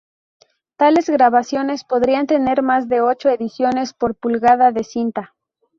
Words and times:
Tales 0.77 1.11
grabaciones 1.11 1.83
podrían 1.83 2.25
tener 2.25 2.63
más 2.63 2.89
de 2.89 3.01
ocho 3.01 3.29
ediciones 3.29 3.93
por 3.93 4.15
pulgada 4.15 4.71
de 4.71 4.83
cinta. 4.83 5.35